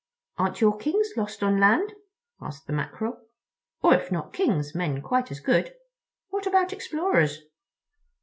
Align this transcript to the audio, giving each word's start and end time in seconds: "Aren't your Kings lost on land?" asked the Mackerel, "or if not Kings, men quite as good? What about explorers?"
"Aren't 0.39 0.61
your 0.61 0.75
Kings 0.79 1.09
lost 1.15 1.43
on 1.43 1.59
land?" 1.59 1.93
asked 2.41 2.65
the 2.65 2.73
Mackerel, 2.73 3.21
"or 3.83 3.93
if 3.93 4.11
not 4.11 4.33
Kings, 4.33 4.73
men 4.73 4.99
quite 4.99 5.29
as 5.29 5.39
good? 5.39 5.75
What 6.29 6.47
about 6.47 6.73
explorers?" 6.73 7.41